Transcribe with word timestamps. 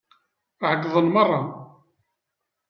Ɛeyyḍen 0.69 1.07
meṛṛa. 1.13 1.41